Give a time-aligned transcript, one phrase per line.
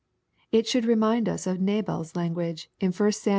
[0.51, 3.29] It should remind us of Nabal's language, in 1 Sam.